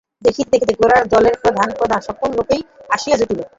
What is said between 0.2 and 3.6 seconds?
দেখিতে দেখিতে গোরার দলের প্রধান প্রধান সকল লোকই আসিয়া জুটিল।